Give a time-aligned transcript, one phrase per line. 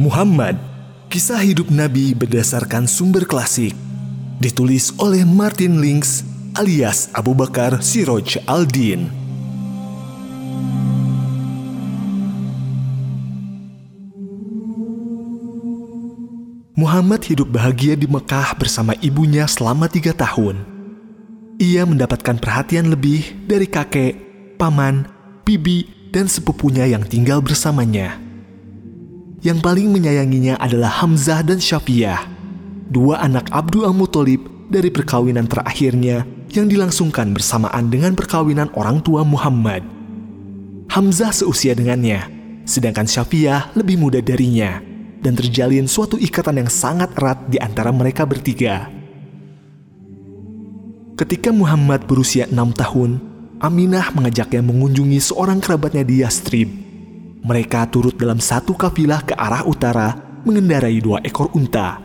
[0.00, 0.56] Muhammad,
[1.12, 3.76] kisah hidup Nabi berdasarkan sumber klasik.
[4.40, 6.24] Ditulis oleh Martin Links
[6.56, 9.12] alias Abu Bakar Siroj Aldin.
[16.80, 20.64] Muhammad hidup bahagia di Mekah bersama ibunya selama tiga tahun.
[21.60, 24.16] Ia mendapatkan perhatian lebih dari kakek,
[24.56, 25.04] paman,
[25.44, 28.29] bibi, dan sepupunya yang tinggal bersamanya.
[29.40, 32.28] Yang paling menyayanginya adalah Hamzah dan Syafiyah,
[32.92, 39.80] dua anak Abdul Al-Muthalib dari perkawinan terakhirnya yang dilangsungkan bersamaan dengan perkawinan orang tua Muhammad.
[40.92, 42.28] Hamzah seusia dengannya,
[42.68, 44.84] sedangkan Syafiyah lebih muda darinya,
[45.24, 48.92] dan terjalin suatu ikatan yang sangat erat di antara mereka bertiga.
[51.16, 53.24] Ketika Muhammad berusia enam tahun,
[53.56, 56.89] Aminah mengajaknya mengunjungi seorang kerabatnya di Yastrib
[57.40, 62.00] mereka turut dalam satu kafilah ke arah utara mengendarai dua ekor unta.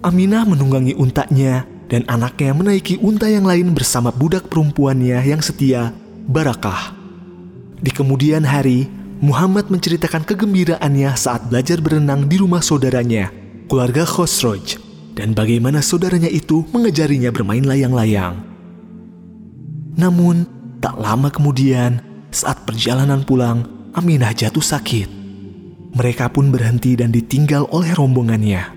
[0.00, 5.92] Aminah menunggangi untanya dan anaknya menaiki unta yang lain bersama budak perempuannya yang setia,
[6.28, 6.92] Barakah.
[7.80, 8.86] Di kemudian hari,
[9.18, 13.32] Muhammad menceritakan kegembiraannya saat belajar berenang di rumah saudaranya,
[13.66, 14.78] keluarga Khosroj,
[15.16, 18.38] dan bagaimana saudaranya itu mengajarinya bermain layang-layang.
[19.98, 20.46] Namun,
[20.78, 21.98] tak lama kemudian,
[22.30, 25.08] saat perjalanan pulang, Aminah jatuh sakit.
[25.96, 28.76] Mereka pun berhenti dan ditinggal oleh rombongannya.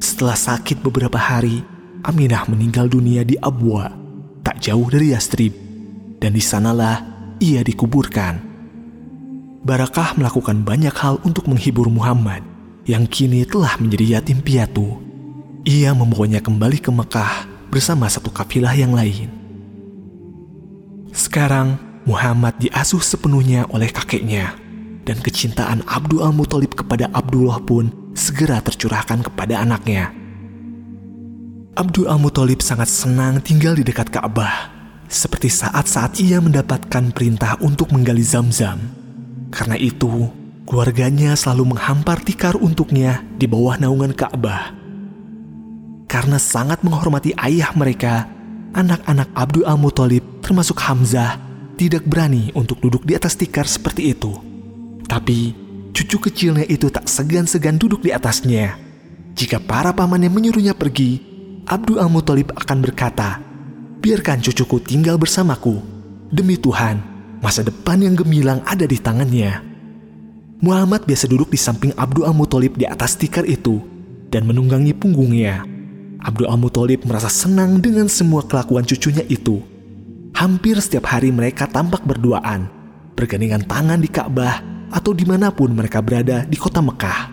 [0.00, 1.60] Setelah sakit beberapa hari,
[2.00, 3.92] Aminah meninggal dunia di Abwa,
[4.40, 5.52] tak jauh dari Yastrib,
[6.16, 7.04] dan di sanalah
[7.36, 8.40] ia dikuburkan.
[9.60, 12.40] Barakah melakukan banyak hal untuk menghibur Muhammad
[12.88, 14.96] yang kini telah menjadi yatim piatu.
[15.68, 19.28] Ia membawanya kembali ke Mekah bersama satu kafilah yang lain.
[21.12, 21.76] Sekarang,
[22.10, 24.58] Muhammad diasuh sepenuhnya oleh kakeknya,
[25.06, 30.10] dan kecintaan Abdul Al-Muthalib kepada Abdullah pun segera tercurahkan kepada anaknya.
[31.78, 34.74] Abdul Al-Muthalib sangat senang tinggal di dekat Ka'bah,
[35.06, 38.82] seperti saat-saat ia mendapatkan perintah untuk menggali zam-zam.
[39.54, 40.34] Karena itu,
[40.66, 44.74] keluarganya selalu menghampar tikar untuknya di bawah naungan Ka'bah.
[46.10, 48.26] Karena sangat menghormati ayah mereka,
[48.74, 51.49] anak-anak Abdul Al-Muthalib termasuk Hamzah
[51.80, 54.36] tidak berani untuk duduk di atas tikar seperti itu.
[55.08, 55.56] Tapi
[55.96, 58.76] cucu kecilnya itu tak segan-segan duduk di atasnya.
[59.32, 61.24] Jika para pamannya menyuruhnya pergi,
[61.64, 63.40] Abdul Al-Muthalib akan berkata,
[64.04, 65.80] Biarkan cucuku tinggal bersamaku.
[66.28, 67.00] Demi Tuhan,
[67.40, 69.64] masa depan yang gemilang ada di tangannya.
[70.60, 73.80] Muhammad biasa duduk di samping Abdul Al-Muthalib di atas tikar itu
[74.28, 75.64] dan menunggangi punggungnya.
[76.20, 79.69] Abdul Al-Muthalib merasa senang dengan semua kelakuan cucunya itu
[80.40, 82.64] Hampir setiap hari mereka tampak berduaan,
[83.12, 87.28] bergandengan tangan di Ka'bah atau di mana pun mereka berada di kota Mekah.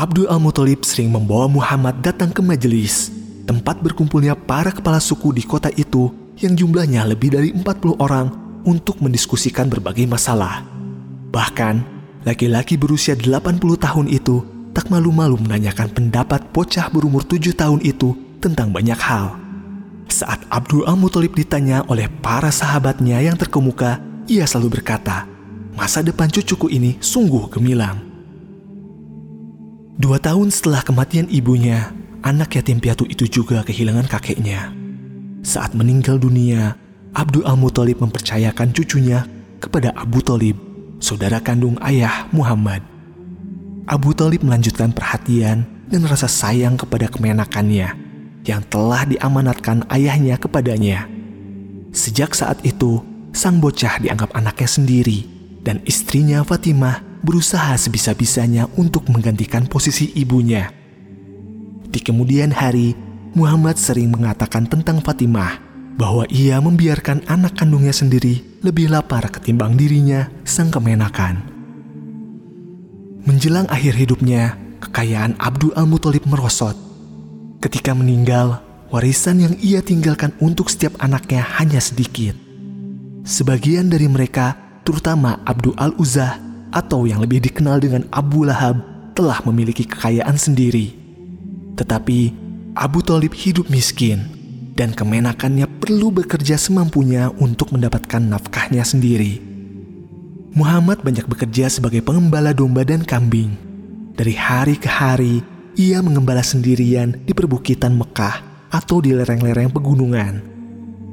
[0.00, 3.12] Abdul Al-Muthalib sering membawa Muhammad datang ke majelis,
[3.44, 6.08] tempat berkumpulnya para kepala suku di kota itu
[6.40, 8.32] yang jumlahnya lebih dari 40 orang
[8.64, 10.64] untuk mendiskusikan berbagai masalah.
[11.28, 11.84] Bahkan,
[12.24, 14.40] laki-laki berusia 80 tahun itu
[14.72, 19.45] tak malu-malu menanyakan pendapat bocah berumur 7 tahun itu tentang banyak hal.
[20.06, 23.98] Saat Abdul Al-Muthalib ditanya oleh para sahabatnya yang terkemuka,
[24.30, 25.26] ia selalu berkata,
[25.74, 27.98] masa depan cucuku ini sungguh gemilang.
[29.98, 31.90] Dua tahun setelah kematian ibunya,
[32.22, 34.70] anak yatim piatu itu juga kehilangan kakeknya.
[35.42, 36.78] Saat meninggal dunia,
[37.10, 39.26] Abdul Al-Muthalib mempercayakan cucunya
[39.58, 40.54] kepada Abu Talib,
[41.02, 42.84] saudara kandung ayah Muhammad.
[43.90, 48.05] Abu Talib melanjutkan perhatian dan rasa sayang kepada kemenakannya
[48.46, 51.10] yang telah diamanatkan ayahnya kepadanya.
[51.90, 53.02] Sejak saat itu,
[53.34, 55.26] sang bocah dianggap anaknya sendiri,
[55.66, 60.70] dan istrinya Fatimah berusaha sebisa-bisanya untuk menggantikan posisi ibunya.
[61.90, 62.94] Di kemudian hari,
[63.34, 65.58] Muhammad sering mengatakan tentang Fatimah
[65.98, 71.40] bahwa ia membiarkan anak kandungnya sendiri lebih lapar ketimbang dirinya, sang kemenakan.
[73.26, 76.78] Menjelang akhir hidupnya, kekayaan Abdul Al-Muthalib merosot
[77.66, 78.62] Ketika meninggal,
[78.94, 82.38] warisan yang ia tinggalkan untuk setiap anaknya hanya sedikit.
[83.26, 84.54] Sebagian dari mereka,
[84.86, 86.38] terutama Abdul Al-Uzah
[86.70, 88.78] atau yang lebih dikenal dengan Abu Lahab,
[89.18, 90.94] telah memiliki kekayaan sendiri.
[91.74, 92.30] Tetapi
[92.78, 94.22] Abu Talib hidup miskin
[94.78, 99.42] dan kemenakannya perlu bekerja semampunya untuk mendapatkan nafkahnya sendiri.
[100.54, 103.58] Muhammad banyak bekerja sebagai pengembala domba dan kambing.
[104.14, 110.40] Dari hari ke hari, ia mengembala sendirian di perbukitan Mekah atau di lereng-lereng pegunungan.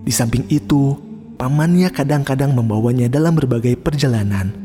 [0.07, 0.95] Di samping itu,
[1.36, 4.56] pamannya kadang-kadang membawanya dalam berbagai perjalanan.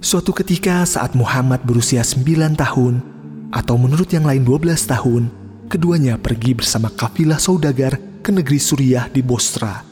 [0.00, 3.04] Suatu ketika saat Muhammad berusia 9 tahun,
[3.52, 5.28] atau menurut yang lain 12 tahun,
[5.68, 9.84] keduanya pergi bersama kafilah saudagar ke negeri Suriah di Bosra.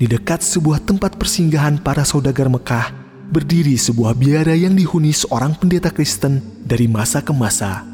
[0.00, 2.88] Di dekat sebuah tempat persinggahan para saudagar Mekah,
[3.28, 7.89] berdiri sebuah biara yang dihuni seorang pendeta Kristen dari masa ke masa.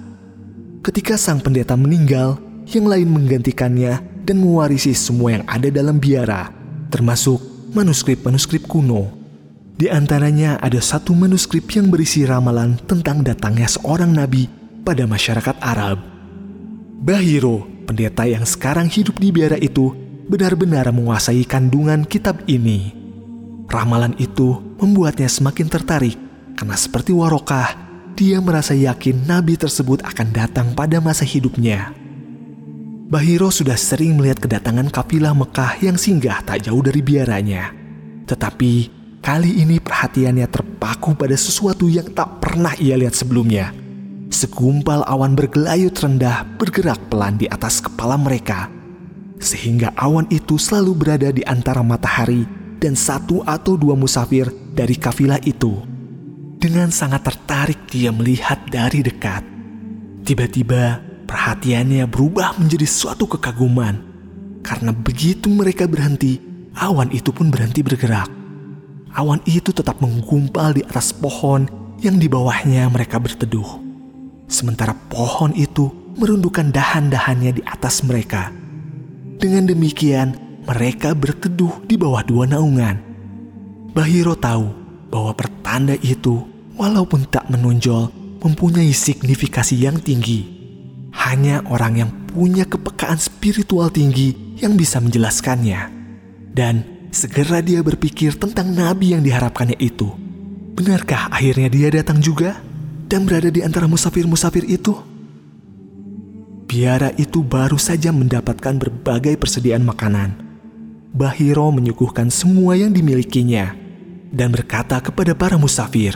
[0.87, 2.39] Ketika sang pendeta meninggal,
[2.71, 6.55] yang lain menggantikannya dan mewarisi semua yang ada dalam biara,
[6.95, 7.43] termasuk
[7.75, 9.11] manuskrip-manuskrip kuno.
[9.75, 14.47] Di antaranya ada satu manuskrip yang berisi ramalan tentang datangnya seorang nabi
[14.87, 15.99] pada masyarakat Arab.
[17.03, 19.91] Bahiro, pendeta yang sekarang hidup di biara itu,
[20.31, 22.95] benar-benar menguasai kandungan kitab ini.
[23.67, 26.15] Ramalan itu membuatnya semakin tertarik
[26.55, 27.86] karena seperti Warokah,
[28.17, 31.93] dia merasa yakin nabi tersebut akan datang pada masa hidupnya.
[33.07, 37.71] Bahiro sudah sering melihat kedatangan kafilah Mekah yang singgah tak jauh dari biaranya.
[38.25, 38.73] Tetapi
[39.21, 43.71] kali ini perhatiannya terpaku pada sesuatu yang tak pernah ia lihat sebelumnya.
[44.33, 48.73] Segumpal awan bergelayut rendah bergerak pelan di atas kepala mereka.
[49.39, 52.49] Sehingga awan itu selalu berada di antara matahari
[52.81, 55.96] dan satu atau dua musafir dari kafilah itu.
[56.67, 59.47] Dengan sangat tertarik dia melihat dari dekat.
[60.27, 60.99] Tiba-tiba
[61.31, 64.03] perhatiannya berubah menjadi suatu kekaguman.
[64.67, 66.43] Karena begitu mereka berhenti,
[66.75, 68.27] awan itu pun berhenti bergerak.
[69.15, 71.71] Awan itu tetap menggumpal di atas pohon
[72.03, 73.79] yang di bawahnya mereka berteduh.
[74.51, 75.87] Sementara pohon itu
[76.19, 78.51] merundukkan dahan-dahannya di atas mereka.
[79.39, 80.35] Dengan demikian,
[80.67, 82.99] mereka berteduh di bawah dua naungan.
[83.95, 84.67] Bahiro tahu
[85.15, 88.13] bahwa pertanda itu, walaupun tak menonjol,
[88.45, 90.57] mempunyai signifikasi yang tinggi
[91.17, 95.89] hanya orang yang punya kepekaan spiritual tinggi yang bisa menjelaskannya.
[96.53, 100.13] Dan segera dia berpikir tentang nabi yang diharapkannya itu.
[100.77, 102.61] Benarkah akhirnya dia datang juga
[103.09, 104.93] dan berada di antara musafir-musafir itu?
[106.69, 110.45] Biara itu baru saja mendapatkan berbagai persediaan makanan.
[111.17, 113.73] Bahiro menyuguhkan semua yang dimilikinya
[114.29, 116.13] dan berkata kepada para musafir,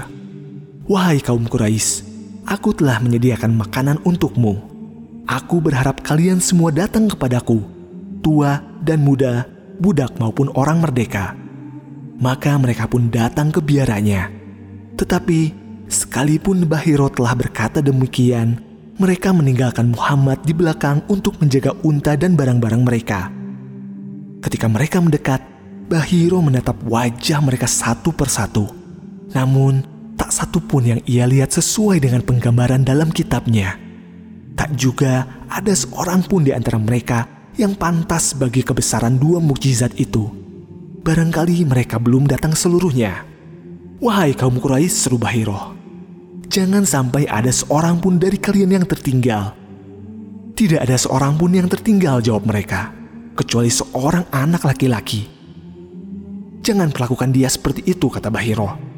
[0.88, 2.06] "Wahai kaum Quraisy,
[2.48, 4.70] aku telah menyediakan makanan untukmu."
[5.30, 7.62] Aku berharap kalian semua datang kepadaku,
[8.18, 9.46] tua dan muda,
[9.78, 11.38] budak maupun orang merdeka.
[12.18, 14.26] Maka mereka pun datang ke biaranya.
[14.98, 15.54] Tetapi
[15.86, 18.58] sekalipun Bahiro telah berkata demikian,
[18.98, 23.30] mereka meninggalkan Muhammad di belakang untuk menjaga unta dan barang-barang mereka.
[24.42, 25.40] Ketika mereka mendekat,
[25.86, 28.66] Bahiro menatap wajah mereka satu persatu.
[29.30, 29.99] Namun,
[30.30, 33.74] tak satu pun yang ia lihat sesuai dengan penggambaran dalam kitabnya.
[34.54, 40.30] Tak juga ada seorang pun di antara mereka yang pantas bagi kebesaran dua mukjizat itu.
[41.02, 43.26] Barangkali mereka belum datang seluruhnya.
[43.98, 45.74] Wahai kaum Quraisy, seru Bahiro.
[46.46, 49.58] Jangan sampai ada seorang pun dari kalian yang tertinggal.
[50.54, 52.94] Tidak ada seorang pun yang tertinggal, jawab mereka.
[53.34, 55.26] Kecuali seorang anak laki-laki.
[56.62, 58.89] Jangan perlakukan dia seperti itu, kata Bahiro.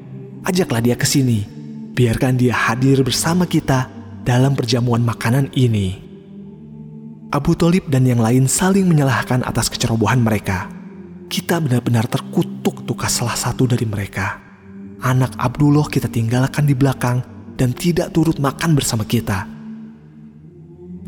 [0.43, 1.47] Ajaklah dia ke sini.
[1.95, 3.87] Biarkan dia hadir bersama kita
[4.27, 6.03] dalam perjamuan makanan ini.
[7.31, 10.67] Abu Talib dan yang lain saling menyalahkan atas kecerobohan mereka.
[11.31, 14.43] Kita benar-benar terkutuk tukas salah satu dari mereka.
[15.07, 17.23] Anak Abdullah kita tinggalkan di belakang
[17.55, 19.47] dan tidak turut makan bersama kita.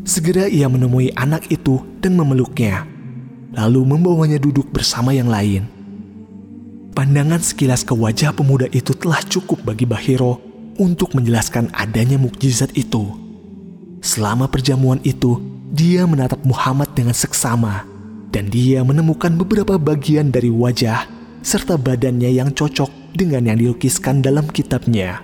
[0.07, 2.87] Segera ia menemui anak itu dan memeluknya,
[3.51, 5.74] lalu membawanya duduk bersama yang lain.
[6.95, 10.39] Pandangan sekilas ke wajah pemuda itu telah cukup bagi Bahiro
[10.79, 13.11] untuk menjelaskan adanya mukjizat itu.
[13.99, 15.43] Selama perjamuan itu,
[15.75, 17.83] dia menatap Muhammad dengan seksama,
[18.31, 21.03] dan dia menemukan beberapa bagian dari wajah
[21.43, 25.19] serta badannya yang cocok dengan yang dilukiskan dalam kitabnya.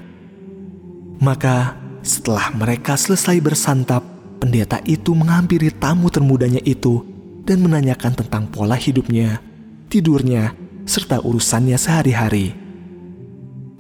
[1.24, 4.04] Maka, setelah mereka selesai bersantap,
[4.44, 7.00] pendeta itu menghampiri tamu termudanya itu
[7.48, 9.40] dan menanyakan tentang pola hidupnya,
[9.88, 10.52] tidurnya,
[10.86, 12.54] serta urusannya sehari-hari.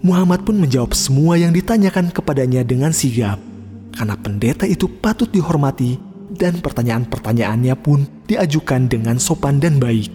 [0.01, 3.37] Muhammad pun menjawab semua yang ditanyakan kepadanya dengan sigap,
[3.93, 6.01] karena pendeta itu patut dihormati
[6.33, 10.09] dan pertanyaan-pertanyaannya pun diajukan dengan sopan dan baik.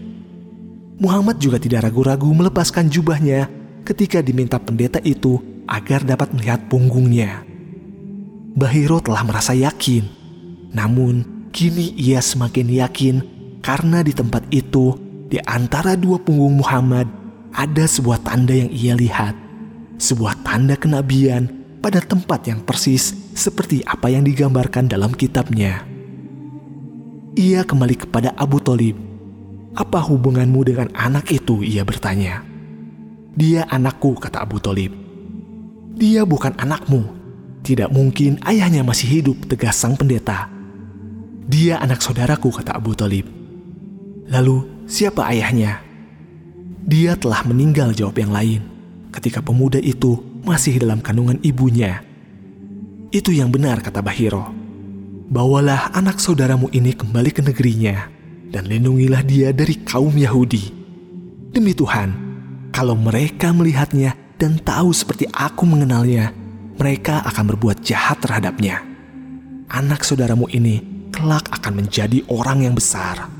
[0.97, 3.47] Muhammad juga tidak ragu-ragu melepaskan jubahnya
[3.87, 5.39] ketika diminta pendeta itu
[5.69, 7.45] agar dapat melihat punggungnya.
[8.57, 10.03] Bahiro telah merasa yakin,
[10.73, 13.17] namun kini ia semakin yakin
[13.61, 17.11] karena di tempat itu, di antara dua punggung Muhammad,
[17.51, 19.47] ada sebuah tanda yang ia lihat
[19.97, 21.49] sebuah tanda kenabian
[21.81, 25.85] pada tempat yang persis seperti apa yang digambarkan dalam kitabnya.
[27.37, 28.97] Ia kembali kepada Abu Talib.
[29.77, 31.61] Apa hubunganmu dengan anak itu?
[31.61, 32.41] Ia bertanya.
[33.37, 34.97] Dia anakku, kata Abu Talib.
[35.97, 37.05] Dia bukan anakmu.
[37.61, 40.49] Tidak mungkin ayahnya masih hidup, tegas sang pendeta.
[41.45, 43.29] Dia anak saudaraku, kata Abu Talib.
[44.27, 45.87] Lalu, siapa ayahnya?
[46.83, 48.63] Dia telah meninggal, jawab yang lain.
[49.15, 52.03] Ketika pemuda itu masih dalam kandungan ibunya.
[53.15, 54.51] Itu yang benar, kata Bahiro.
[55.31, 58.11] Bawalah anak saudaramu ini kembali ke negerinya,
[58.51, 60.75] dan lindungilah dia dari kaum Yahudi.
[61.55, 62.11] Demi Tuhan,
[62.75, 66.35] kalau mereka melihatnya dan tahu seperti aku mengenalnya,
[66.79, 68.83] mereka akan berbuat jahat terhadapnya.
[69.71, 73.36] Anak saudaramu ini kelak akan menjadi orang yang besar